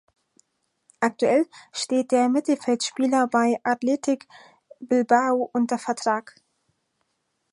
[0.99, 4.27] Aktuell steht der Mittelfeldspieler bei Athletic
[4.79, 6.41] Bilbao unter Vertrag.